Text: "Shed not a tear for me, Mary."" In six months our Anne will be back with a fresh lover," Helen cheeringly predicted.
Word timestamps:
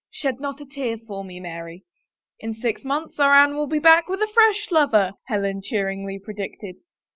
"Shed 0.21 0.39
not 0.39 0.59
a 0.59 0.65
tear 0.65 0.97
for 0.97 1.23
me, 1.23 1.39
Mary."" 1.39 1.83
In 2.39 2.55
six 2.55 2.83
months 2.83 3.19
our 3.19 3.35
Anne 3.35 3.55
will 3.55 3.67
be 3.67 3.77
back 3.77 4.07
with 4.09 4.19
a 4.23 4.31
fresh 4.33 4.71
lover," 4.71 5.11
Helen 5.27 5.61
cheeringly 5.61 6.17
predicted. 6.17 6.77